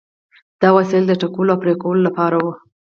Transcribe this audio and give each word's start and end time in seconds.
دا 0.61 0.69
وسایل 0.77 1.03
د 1.07 1.13
ټکولو 1.21 1.49
او 1.53 1.59
پرې 1.63 1.73
کولو 1.81 2.01
لپاره 2.07 2.35
وو. 2.43 2.51